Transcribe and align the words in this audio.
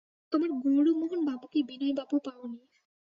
তোমার 0.31 0.49
গৌরমোহনবাবুকে 0.61 1.59
বিনয়বাবু 1.69 2.15
পাও 2.25 2.43
নি। 2.47 2.61